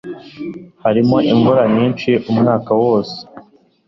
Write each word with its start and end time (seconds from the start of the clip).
Hariho 0.83 1.15
imvura 1.31 1.63
nyinshi 1.75 2.11
umwaka 2.31 2.71
wose. 2.81 3.17